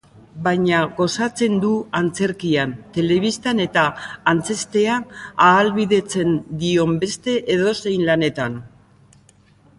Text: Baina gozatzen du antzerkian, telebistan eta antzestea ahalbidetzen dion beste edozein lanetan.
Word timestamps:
Baina 0.45 0.77
gozatzen 0.99 1.57
du 1.65 1.73
antzerkian, 1.99 2.73
telebistan 2.95 3.61
eta 3.67 3.83
antzestea 4.33 4.97
ahalbidetzen 5.51 6.35
dion 6.65 6.99
beste 7.07 7.39
edozein 7.59 8.05
lanetan. 8.11 8.59